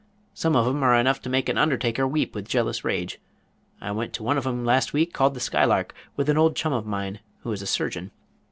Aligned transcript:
Some 0.33 0.55
of 0.55 0.65
'em 0.65 0.81
are 0.81 0.95
enough 0.95 1.21
to 1.21 1.29
make 1.29 1.47
an 1.47 1.59
undertaker 1.59 2.07
weep 2.07 2.33
with 2.33 2.47
jealous 2.47 2.83
rage. 2.83 3.19
I 3.79 3.91
went 3.91 4.13
to 4.13 4.23
one 4.23 4.35
of 4.35 4.47
'em 4.47 4.65
last 4.65 4.93
week 4.93 5.13
called 5.13 5.35
'The 5.35 5.41
Skylark' 5.41 5.93
with 6.17 6.27
an 6.27 6.39
old 6.39 6.55
chum 6.55 6.73
of 6.73 6.87
mine, 6.87 7.19
who 7.43 7.51
is 7.51 7.61
a 7.61 7.67
surgeon. 7.67 8.09